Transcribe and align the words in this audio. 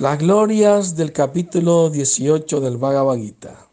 Las 0.00 0.18
glorias 0.18 0.96
del 0.96 1.12
capítulo 1.12 1.90
18 1.90 2.62
del 2.62 2.78
Bhagavad 2.78 3.18
Gita. 3.18 3.68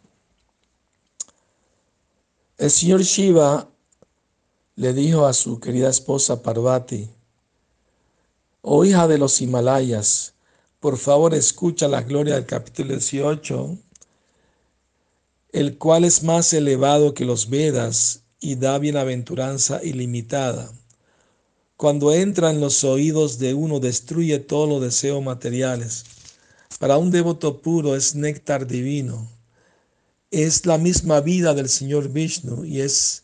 El 2.57 2.69
señor 2.69 3.03
Shiva 3.03 3.69
le 4.75 4.92
dijo 4.92 5.25
a 5.25 5.32
su 5.32 5.61
querida 5.61 5.90
esposa 5.90 6.43
Parvati, 6.43 7.09
oh 8.61 8.84
hija 8.84 9.08
de 9.08 9.18
los 9.18 9.40
Himalayas, 9.40 10.34
por 10.82 10.98
favor 10.98 11.34
escucha 11.34 11.88
la 11.88 12.02
gloria 12.02 12.36
del 12.36 12.46
capítulo 12.46 12.89
18, 12.89 13.78
el 15.54 15.78
cual 15.78 16.04
es 16.04 16.23
más 16.23 16.52
elevado 16.52 17.14
que 17.14 17.23
los 17.23 17.50
Vedas 17.50 18.23
y 18.41 18.55
da 18.55 18.78
bienaventuranza 18.80 19.82
ilimitada. 19.82 20.73
Cuando 21.78 22.12
entra 22.12 22.50
en 22.50 22.59
los 22.59 22.84
oídos 22.84 23.39
de 23.39 23.54
uno, 23.54 23.80
destruye 23.80 24.39
todos 24.39 24.68
los 24.68 24.81
deseos 24.81 25.23
materiales. 25.23 26.16
Para 26.80 26.98
un 26.98 27.12
devoto 27.12 27.62
puro 27.62 27.95
es 27.95 28.16
néctar 28.16 28.67
divino. 28.67 29.30
Es 30.31 30.66
la 30.66 30.77
misma 30.77 31.21
vida 31.21 31.53
del 31.53 31.70
Señor 31.70 32.09
Vishnu 32.09 32.66
y 32.66 32.81
es 32.81 33.23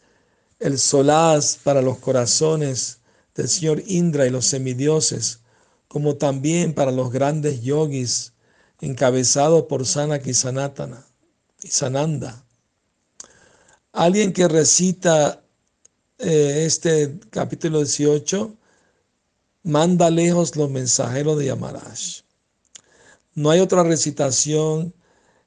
el 0.59 0.79
solaz 0.79 1.57
para 1.63 1.81
los 1.81 1.99
corazones 1.99 2.99
del 3.35 3.49
Señor 3.49 3.84
Indra 3.85 4.25
y 4.25 4.29
los 4.29 4.45
semidioses, 4.45 5.39
como 5.87 6.15
también 6.15 6.73
para 6.73 6.91
los 6.91 7.11
grandes 7.11 7.61
yogis 7.61 8.34
encabezados 8.79 9.63
por 9.63 9.85
Sanaki 9.85 10.31
y 10.31 10.34
Sanatana 10.34 11.05
y 11.62 11.67
Sananda. 11.67 12.43
Alguien 13.91 14.34
que 14.34 14.48
recita 14.48 15.43
eh, 16.17 16.63
este 16.65 17.20
capítulo 17.29 17.79
18, 17.79 18.55
manda 19.63 20.09
lejos 20.09 20.55
los 20.55 20.70
mensajeros 20.70 21.37
de 21.37 21.48
Yamarash. 21.48 22.21
No 23.35 23.49
hay 23.49 23.59
otra 23.59 23.84
recitación 23.84 24.93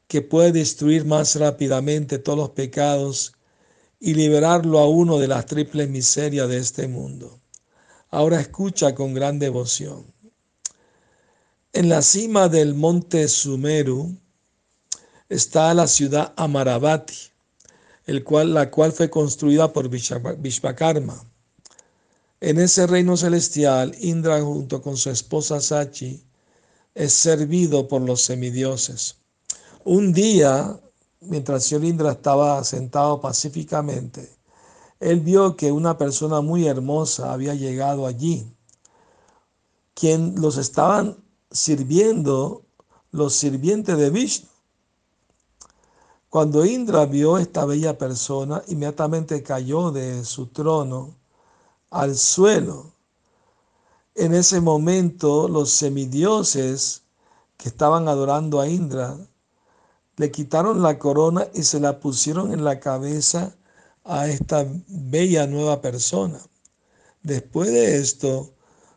que 0.09 0.23
puede 0.23 0.53
destruir 0.53 1.05
más 1.05 1.37
rápidamente 1.37 2.19
todos 2.19 2.39
los 2.39 2.51
pecados 2.51 3.33
y 3.99 4.15
liberarlo 4.15 4.79
a 4.79 4.89
uno 4.89 5.19
de 5.19 5.29
las 5.29 5.47
triples 5.47 5.89
miserias 5.89 6.49
de 6.49 6.59
este 6.59 6.89
mundo. 6.89 7.41
Ahora 8.11 8.41
escucha 8.41 8.95
con 8.95 9.15
gran 9.15 9.39
devoción. 9.39 10.05
En 11.73 11.89
la 11.89 12.03
cima 12.03 12.49
del 12.49 12.75
monte 12.75 13.29
Sumeru 13.29 14.17
está 15.29 15.75
la 15.75 15.87
ciudad 15.87 16.33
Amaravati 16.37 17.37
el 18.07 18.23
cual, 18.23 18.55
la 18.55 18.71
cual 18.71 18.93
fue 18.93 19.11
construida 19.11 19.73
por 19.73 19.89
Vishvakarma. 19.89 21.25
En 22.41 22.61
ese 22.61 22.87
reino 22.87 23.17
celestial, 23.17 23.95
Indra 24.01 24.41
junto 24.41 24.81
con 24.81 24.97
su 24.97 25.11
esposa 25.11 25.61
Sachi 25.61 26.23
es 26.97 27.13
servido 27.13 27.89
por 27.89 28.01
los 28.01 28.23
semidioses. 28.23 29.17
Un 29.85 30.15
día, 30.15 30.81
mientras 31.21 31.63
el 31.65 31.69
señor 31.69 31.85
Indra 31.85 32.13
estaba 32.13 32.65
sentado 32.65 33.21
pacíficamente, 33.21 34.35
él 34.99 35.21
vio 35.21 35.57
que 35.57 35.71
una 35.71 35.99
persona 35.99 36.41
muy 36.41 36.67
hermosa 36.67 37.35
había 37.35 37.55
llegado 37.55 38.07
allí, 38.07 38.51
quien 39.93 40.41
los 40.41 40.57
estaban 40.57 41.19
sirviendo 41.51 42.63
los 43.11 43.35
sirvientes 43.35 43.99
de 43.99 44.09
Vishnu. 44.09 44.49
Cuando 46.31 46.65
Indra 46.65 47.05
vio 47.05 47.37
esta 47.37 47.67
bella 47.67 47.99
persona, 47.99 48.63
inmediatamente 48.69 49.43
cayó 49.43 49.91
de 49.91 50.25
su 50.25 50.47
trono 50.47 51.15
al 51.91 52.17
suelo. 52.17 52.96
En 54.19 54.33
ese 54.33 54.63
momento 54.63 55.47
los 55.47 55.71
semidioses 55.73 57.03
que 57.59 57.69
estaban 57.69 58.09
adorando 58.09 58.63
a 58.63 58.67
Indra 58.67 59.19
le 60.17 60.31
quitaron 60.31 60.81
la 60.81 60.99
corona 60.99 61.49
y 61.53 61.65
se 61.65 61.81
la 61.81 62.01
pusieron 62.01 62.51
en 62.55 62.65
la 62.65 62.81
cabeza 62.81 63.55
a 64.05 64.27
esta 64.27 64.67
bella 64.89 65.47
nueva 65.47 65.83
persona. 65.83 66.41
Después 67.23 67.69
de 67.71 67.99
esto, 67.99 68.55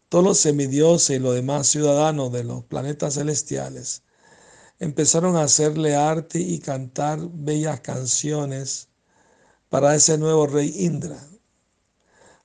todos 0.08 0.24
los 0.24 0.40
semidioses 0.40 1.18
y 1.18 1.19
los 1.19 1.35
demás 1.35 1.68
ciudadanos 1.68 2.31
de 2.31 2.46
los 2.46 2.63
planetas 2.63 3.16
celestiales 3.16 4.03
empezaron 4.79 5.35
a 5.35 5.44
hacerle 5.44 5.97
arte 5.97 6.40
y 6.40 6.59
cantar 6.59 7.19
bellas 7.34 7.81
canciones 7.81 8.88
para 9.68 9.96
ese 9.96 10.18
nuevo 10.18 10.47
rey 10.47 10.74
Indra. 10.78 11.19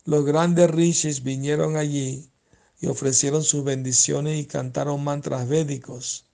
Los 0.05 0.25
grandes 0.25 0.69
rishis 0.73 1.23
vinieron 1.23 1.77
allí 1.77 2.34
y 2.81 2.87
ofrecieron 2.87 3.43
sus 3.43 3.65
bendiciones 3.65 4.39
y 4.39 4.47
cantaron 4.47 5.03
mantras 5.03 5.49
védicos. 5.49 6.27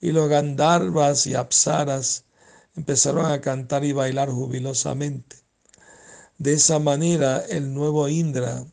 Y 0.00 0.12
los 0.12 0.28
gandharvas 0.28 1.26
y 1.26 1.34
apsaras 1.34 2.24
empezaron 2.76 3.26
a 3.26 3.40
cantar 3.40 3.84
y 3.84 3.92
bailar 3.92 4.30
jubilosamente. 4.30 5.36
De 6.38 6.52
esa 6.52 6.78
manera 6.78 7.44
el 7.48 7.72
nuevo 7.72 8.08
Indra, 8.08 8.66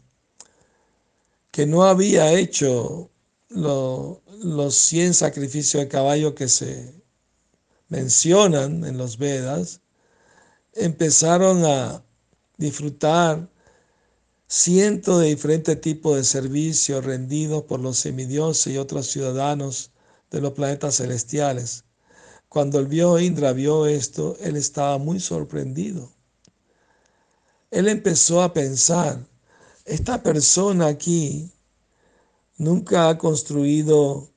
que 1.52 1.66
no 1.66 1.84
había 1.84 2.34
hecho 2.34 3.10
los 3.50 4.76
100 4.76 5.14
sacrificios 5.14 5.84
de 5.84 5.88
caballo 5.88 6.36
que 6.36 6.50
se 6.50 6.94
mencionan 7.88 8.84
en 8.84 8.98
los 8.98 9.18
Vedas, 9.18 9.82
empezaron 10.74 11.64
a 11.66 12.04
disfrutar 12.58 13.48
cientos 14.56 15.20
de 15.20 15.30
diferentes 15.30 15.82
tipos 15.82 16.16
de 16.16 16.24
servicios 16.24 17.04
rendidos 17.04 17.64
por 17.64 17.80
los 17.80 17.98
semidioses 17.98 18.72
y 18.72 18.78
otros 18.78 19.08
ciudadanos 19.08 19.90
de 20.30 20.42
los 20.42 20.54
planetas 20.54 20.98
celestiales. 20.98 21.86
Cuando 22.50 22.78
el 22.78 22.86
vio 22.86 23.18
Indra 23.18 23.52
vio 23.54 23.88
esto, 23.88 24.38
él 24.42 24.56
estaba 24.56 25.00
muy 25.00 25.20
sorprendido. 25.20 26.12
Él 27.72 27.88
empezó 27.88 28.44
a 28.44 28.54
pensar, 28.54 29.26
esta 29.86 30.22
persona 30.22 30.86
aquí 30.86 31.52
nunca 32.56 33.10
ha 33.10 33.18
construido 33.18 34.30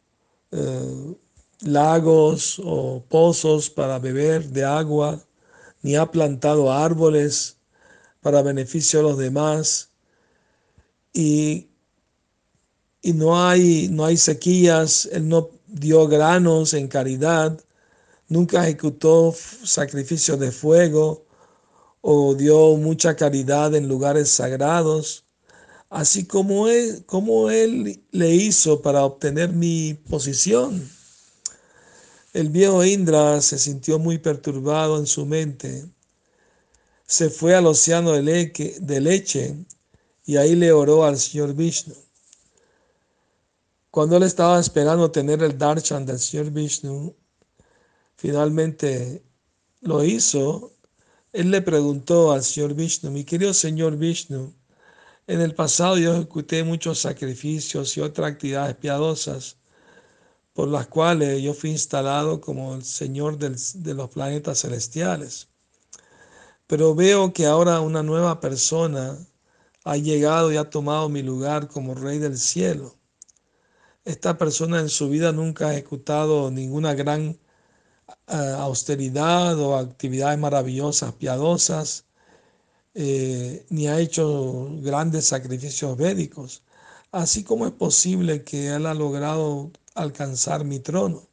eh, 0.51 1.15
lagos 1.61 2.59
o 2.65 3.05
pozos 3.07 3.69
para 3.69 3.99
beber 3.99 4.49
de 4.49 4.65
agua, 4.65 5.23
ni 5.83 5.95
ha 5.95 6.11
plantado 6.11 6.73
árboles 6.73 7.59
para 8.23 8.41
beneficio 8.41 9.01
de 9.01 9.03
los 9.03 9.19
demás, 9.19 9.91
y, 11.17 11.69
y 13.03 13.13
no, 13.13 13.47
hay, 13.49 13.89
no 13.89 14.05
hay 14.05 14.17
sequías, 14.17 15.09
él 15.13 15.29
no 15.29 15.51
dio 15.67 16.07
granos 16.09 16.75
en 16.75 16.89
caridad, 16.89 17.61
nunca 18.29 18.65
ejecutó 18.65 19.35
sacrificios 19.65 20.39
de 20.39 20.53
fuego 20.53 21.27
o 22.01 22.35
dio 22.35 22.77
mucha 22.77 23.17
caridad 23.17 23.75
en 23.75 23.89
lugares 23.89 24.31
sagrados 24.31 25.27
así 25.91 26.27
como 26.27 26.69
él, 26.69 27.05
como 27.07 27.51
él 27.51 28.03
le 28.11 28.35
hizo 28.35 28.83
para 28.83 29.05
obtener 29.05 29.53
mi 29.53 29.95
posición. 29.95 30.89
El 32.33 32.51
viejo 32.51 32.85
Indra 32.85 33.41
se 33.41 33.59
sintió 33.59 33.99
muy 33.99 34.19
perturbado 34.19 34.99
en 34.99 35.07
su 35.07 35.25
mente. 35.25 35.87
Se 37.07 37.31
fue 37.31 37.55
al 37.55 37.67
océano 37.67 38.13
de, 38.13 38.77
de 38.81 39.01
leche 39.01 39.57
y 40.27 40.37
ahí 40.37 40.57
le 40.57 40.73
oró 40.73 41.05
al 41.05 41.19
señor 41.19 41.55
Vishnu. 41.55 41.95
Cuando 43.91 44.17
él 44.17 44.25
estaba 44.25 44.61
esperando 44.61 45.11
tener 45.11 45.43
el 45.43 45.57
darshan 45.57 46.05
del 46.05 46.19
señor 46.19 46.51
Vishnu, 46.51 47.15
finalmente 48.17 49.23
lo 49.81 50.05
hizo. 50.05 50.73
Él 51.33 51.51
le 51.51 51.63
preguntó 51.63 52.33
al 52.33 52.43
señor 52.43 52.75
Vishnu, 52.75 53.11
mi 53.11 53.25
querido 53.25 53.55
señor 53.55 53.97
Vishnu, 53.97 54.53
en 55.29 55.41
el 55.41 55.55
pasado 55.55 55.97
yo 55.97 56.15
ejecuté 56.15 56.63
muchos 56.65 57.01
sacrificios 57.01 57.97
y 57.97 58.01
otras 58.01 58.33
actividades 58.33 58.77
piadosas 58.77 59.57
por 60.53 60.69
las 60.69 60.87
cuales 60.87 61.43
yo 61.43 61.53
fui 61.53 61.71
instalado 61.71 62.41
como 62.41 62.75
el 62.75 62.85
Señor 62.85 63.37
de 63.39 63.95
los 63.95 64.09
planetas 64.09 64.61
celestiales. 64.63 65.49
Pero 66.67 66.95
veo 66.95 67.33
que 67.33 67.45
ahora 67.45 67.81
una 67.81 68.03
nueva 68.03 68.41
persona 68.41 69.19
ha 69.87 69.97
llegado 69.97 70.53
y 70.53 70.57
ha 70.57 70.69
tomado 70.69 71.09
mi 71.09 71.23
lugar 71.23 71.69
como 71.69 71.95
Rey 71.95 72.19
del 72.19 72.39
cielo. 72.39 72.97
Esta 74.05 74.37
persona 74.37 74.81
en 74.81 74.89
su 74.89 75.09
vida 75.09 75.31
nunca 75.31 75.69
ha 75.69 75.73
ejecutado 75.75 76.51
ninguna 76.51 76.95
gran 76.95 77.39
eh, 78.27 78.55
austeridad 78.59 79.57
o 79.61 79.77
actividades 79.77 80.39
maravillosas, 80.41 81.13
piadosas, 81.13 82.05
eh, 82.95 83.65
ni 83.71 83.87
ha 83.87 84.01
hecho 84.01 84.69
grandes 84.81 85.27
sacrificios 85.29 85.97
védicos, 85.97 86.65
así 87.13 87.45
como 87.45 87.65
es 87.67 87.73
posible 87.73 88.43
que 88.43 88.75
él 88.75 88.87
ha 88.87 88.95
logrado 88.95 89.71
alcanzar 89.95 90.65
mi 90.65 90.81
trono. 90.81 91.29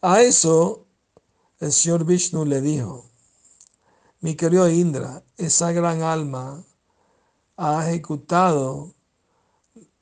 A 0.00 0.22
eso 0.22 0.86
el 1.60 1.70
señor 1.70 2.04
Vishnu 2.04 2.44
le 2.44 2.60
dijo, 2.60 3.08
mi 4.20 4.34
querido 4.34 4.68
Indra, 4.68 5.22
esa 5.36 5.70
gran 5.70 6.02
alma 6.02 6.64
ha 7.64 7.88
ejecutado 7.88 8.92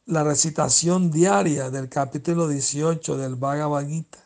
la 0.07 0.25
recitación 0.25 1.11
diaria 1.11 1.69
del 1.69 1.91
capítulo 1.91 2.49
18 2.49 3.19
del 3.19 3.37
Bhagavad 3.37 3.87
Gita. 3.87 4.19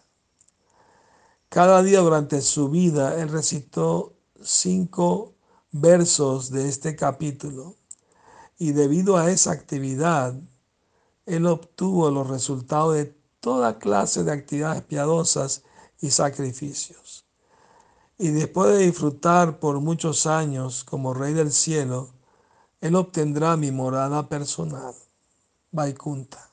Cada 1.49 1.83
día 1.83 1.99
durante 1.99 2.41
su 2.41 2.69
vida 2.69 3.21
él 3.21 3.29
recitó 3.31 4.13
cinco 4.41 5.35
versos 5.73 6.53
de 6.53 6.69
este 6.69 6.95
capítulo 6.95 7.75
y 8.57 8.71
debido 8.71 9.17
a 9.17 9.29
esa 9.33 9.51
actividad 9.51 10.37
él 11.27 11.47
obtuvo 11.47 12.13
los 12.13 12.29
resultados 12.29 12.95
de 12.95 13.17
toda 13.41 13.81
clase 13.81 14.23
de 14.23 14.31
actividades 14.31 14.83
piadosas 14.83 15.65
y 16.01 16.11
sacrificios. 16.11 17.25
Y 18.17 18.29
después 18.29 18.71
de 18.71 18.87
disfrutar 18.87 19.59
por 19.59 19.81
muchos 19.81 20.29
años 20.29 20.85
como 20.85 21.15
Rey 21.15 21.35
del 21.35 21.51
Cielo, 21.51 22.15
él 22.85 22.97
obtendrá 22.97 23.57
mi 23.57 23.71
morada 23.71 24.29
personal. 24.29 24.95
Vaikunta. 25.73 26.51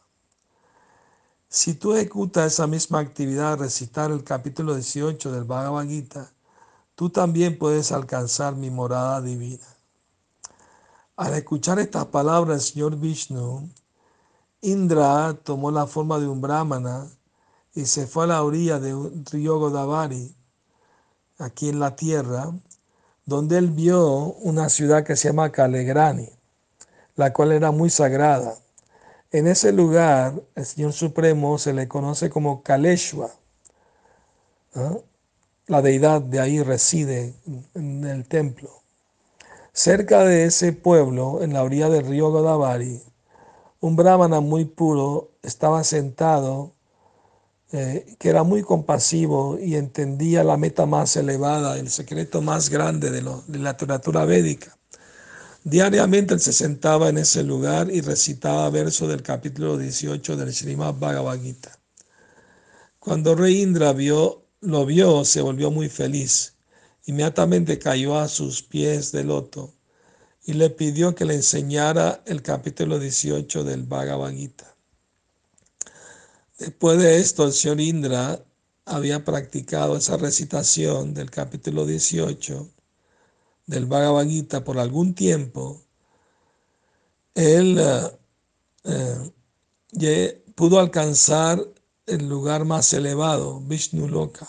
Si 1.50 1.74
tú 1.74 1.94
ejecutas 1.94 2.54
esa 2.54 2.68
misma 2.68 3.00
actividad, 3.00 3.60
recitar 3.60 4.12
el 4.12 4.24
capítulo 4.24 4.74
18 4.76 5.30
del 5.30 5.44
Bhagavad 5.44 5.86
Gita, 5.86 6.32
tú 6.96 7.10
también 7.10 7.60
puedes 7.60 7.92
alcanzar 7.92 8.56
mi 8.56 8.70
morada 8.70 9.22
divina. 9.22 9.66
Al 11.18 11.34
escuchar 11.34 11.80
estas 11.80 12.06
palabras 12.06 12.60
del 12.60 12.74
Señor 12.74 12.96
Vishnu, 12.96 13.70
Indra 14.62 15.34
tomó 15.34 15.70
la 15.70 15.86
forma 15.86 16.18
de 16.18 16.30
un 16.30 16.40
brahmana 16.40 17.08
y 17.76 17.86
se 17.86 18.08
fue 18.08 18.24
a 18.24 18.28
la 18.28 18.44
orilla 18.44 18.80
de 18.80 18.96
un 18.96 19.26
río 19.26 19.60
Godavari, 19.60 20.34
aquí 21.40 21.68
en 21.68 21.82
la 21.82 21.94
tierra, 21.94 22.54
donde 23.26 23.58
él 23.58 23.70
vio 23.72 24.34
una 24.42 24.70
ciudad 24.70 25.04
que 25.04 25.16
se 25.16 25.30
llama 25.30 25.52
Kalegrani, 25.52 26.30
la 27.16 27.34
cual 27.34 27.52
era 27.52 27.72
muy 27.72 27.90
sagrada. 27.90 28.56
En 29.32 29.48
ese 29.48 29.72
lugar, 29.72 30.34
el 30.56 30.66
Señor 30.66 30.94
Supremo 30.94 31.58
se 31.58 31.74
le 31.74 31.88
conoce 31.88 32.30
como 32.30 32.64
Kaleshwa. 32.64 33.32
¿ah? 34.76 34.98
La 35.68 35.82
deidad 35.82 36.22
de 36.22 36.40
ahí 36.40 36.62
reside 36.62 37.34
en 37.74 38.04
el 38.04 38.28
templo. 38.28 38.70
Cerca 39.74 40.26
de 40.26 40.46
ese 40.46 40.74
pueblo, 40.74 41.42
en 41.42 41.54
la 41.54 41.64
orilla 41.64 41.90
del 41.90 42.06
río 42.06 42.30
Godavari, 42.30 43.02
un 43.80 43.96
brahmana 43.96 44.42
muy 44.42 44.66
puro 44.66 45.32
estaba 45.42 45.84
sentado, 45.84 46.74
eh, 47.74 48.16
que 48.20 48.28
era 48.28 48.44
muy 48.44 48.64
compasivo 48.64 49.58
y 49.58 49.76
entendía 49.76 50.44
la 50.44 50.58
meta 50.58 50.86
más 50.86 51.16
elevada, 51.16 51.80
el 51.80 51.90
secreto 51.90 52.42
más 52.42 52.70
grande 52.70 53.12
de, 53.12 53.22
la 53.22 53.72
literatura 53.72 54.26
védica. 54.26 54.78
Diariamente 55.64 56.34
él 56.34 56.42
se 56.42 56.52
sentaba 56.52 57.08
en 57.08 57.18
ese 57.18 57.44
lugar 57.44 57.90
y 57.90 58.02
recitaba 58.02 58.70
versos 58.70 59.08
del 59.08 59.22
capítulo 59.22 59.78
18 59.78 60.36
del 60.36 60.54
Srimad 60.54 60.96
Bhagavad 60.96 61.40
Gita. 61.40 61.72
Cuando 63.00 63.36
Rey 63.36 63.62
Indra 63.62 63.94
vio, 63.94 64.48
lo 64.60 64.86
vio, 64.86 65.24
se 65.24 65.40
volvió 65.40 65.72
muy 65.72 65.88
feliz. 65.88 66.58
Inmediatamente 67.06 67.80
cayó 67.80 68.18
a 68.20 68.28
sus 68.28 68.64
pies 68.64 69.14
de 69.14 69.24
loto 69.24 69.74
y 70.44 70.54
le 70.54 70.72
pidió 70.72 71.16
que 71.16 71.24
le 71.24 71.36
enseñara 71.36 72.22
el 72.26 72.42
capítulo 72.42 73.00
18 73.00 73.64
del 73.64 73.84
Bhagavad 73.84 74.34
Gita. 74.34 74.71
Después 76.62 77.00
de 77.00 77.18
esto, 77.18 77.46
el 77.46 77.54
señor 77.54 77.82
Indra 77.82 78.46
había 78.86 79.26
practicado 79.26 79.98
esa 79.98 80.16
recitación 80.16 81.16
del 81.16 81.32
capítulo 81.32 81.88
18 81.88 82.70
del 83.66 83.88
Bhagavad 83.88 84.28
Gita 84.28 84.64
por 84.64 84.78
algún 84.78 85.16
tiempo, 85.16 85.82
él 87.34 87.80
eh, 88.84 89.32
eh, 89.96 90.44
pudo 90.54 90.80
alcanzar 90.80 91.68
el 92.06 92.30
lugar 92.30 92.64
más 92.64 92.94
elevado, 92.94 93.60
Vishnu 93.62 94.08
Loka. 94.08 94.48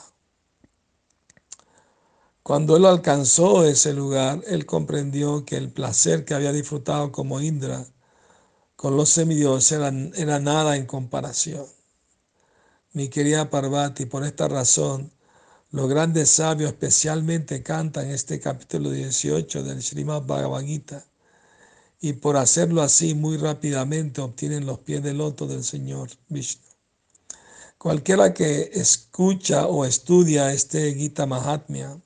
Cuando 2.43 2.77
él 2.77 2.85
alcanzó 2.85 3.65
ese 3.65 3.95
lugar, 3.95 4.43
él 4.49 4.67
comprendió 4.67 5.47
que 5.47 5.57
el 5.57 5.73
placer 5.73 6.27
que 6.27 6.35
había 6.35 6.53
disfrutado 6.53 7.11
como 7.11 7.41
Indra 7.41 7.87
con 8.77 8.99
los 8.99 9.09
semidioses 9.09 9.73
era, 9.73 9.91
era 10.15 10.41
nada 10.41 10.77
en 10.77 10.85
comparación. 10.85 11.65
Mi 12.95 13.09
querida 13.09 13.49
Parvati, 13.49 14.05
por 14.05 14.23
esta 14.23 14.49
razón, 14.49 15.11
los 15.71 15.89
grandes 15.89 16.29
sabios 16.29 16.73
especialmente 16.73 17.63
cantan 17.63 18.11
este 18.11 18.39
capítulo 18.39 18.91
18 18.91 19.63
del 19.63 19.83
Srimad 19.83 20.25
Bhagavad 20.27 20.61
Gita 20.61 21.03
y 22.03 22.13
por 22.13 22.37
hacerlo 22.37 22.83
así 22.83 23.15
muy 23.15 23.39
rápidamente 23.39 24.21
obtienen 24.21 24.67
los 24.67 24.81
pies 24.81 25.03
del 25.03 25.17
loto 25.17 25.47
del 25.47 25.65
Señor 25.65 26.11
Vishnu. 26.29 26.67
Cualquiera 27.79 28.35
que 28.35 28.69
escucha 28.75 29.69
o 29.69 29.87
estudia 29.87 30.53
este 30.53 30.95
Gita 30.95 31.25
Mahatmya, 31.25 31.99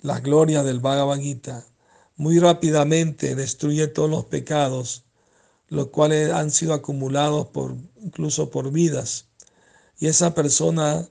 la 0.00 0.20
gloria 0.20 0.62
del 0.62 0.80
Bhagavad 0.80 1.18
Gita, 1.18 1.66
muy 2.16 2.38
rápidamente 2.38 3.34
destruye 3.34 3.88
todos 3.88 4.08
los 4.08 4.24
pecados, 4.24 5.04
los 5.68 5.88
cuales 5.88 6.32
han 6.32 6.50
sido 6.50 6.72
acumulados 6.72 7.48
por 7.48 7.76
incluso 8.00 8.50
por 8.50 8.72
vidas. 8.72 9.26
Y 9.98 10.06
esa 10.06 10.34
persona 10.34 11.08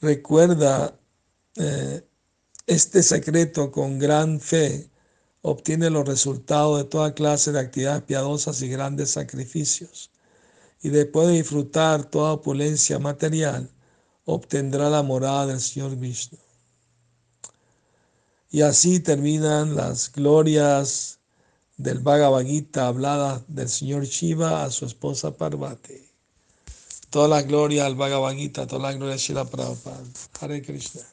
recuerda 0.00 0.98
eh, 1.56 2.04
este 2.66 3.02
secreto 3.02 3.70
con 3.70 3.98
gran 3.98 4.40
fe, 4.40 4.90
obtiene 5.42 5.90
los 5.90 6.06
resultados 6.06 6.78
de 6.78 6.84
toda 6.84 7.14
clase 7.14 7.52
de 7.52 7.60
actividades 7.60 8.02
piadosas 8.02 8.62
y 8.62 8.68
grandes 8.68 9.10
sacrificios. 9.10 10.10
Y 10.82 10.90
después 10.90 11.28
de 11.28 11.34
disfrutar 11.34 12.04
toda 12.04 12.32
opulencia 12.32 12.98
material, 12.98 13.68
obtendrá 14.24 14.90
la 14.90 15.02
morada 15.02 15.46
del 15.46 15.60
Señor 15.60 15.96
Vishnu. 15.96 16.38
Y 18.50 18.62
así 18.62 19.00
terminan 19.00 19.74
las 19.74 20.12
glorias 20.12 21.18
del 21.76 22.00
Bhagavad 22.00 22.44
Gita 22.44 22.86
habladas 22.86 23.42
del 23.48 23.68
Señor 23.68 24.04
Shiva 24.04 24.64
a 24.64 24.70
su 24.70 24.84
esposa 24.84 25.36
Parvati. 25.36 26.01
Toda 27.12 27.28
la 27.28 27.42
gloria 27.42 27.84
al 27.84 27.94
Bhagavad 27.94 28.34
Gita, 28.34 28.66
toda 28.66 28.88
la 28.88 28.94
gloria 28.94 29.16
a 29.16 29.18
Shila 29.18 29.44
Prabhupada. 29.44 30.02
Hare 30.40 30.62
Krishna. 30.62 31.11